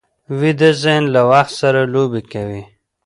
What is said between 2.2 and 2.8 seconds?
کوي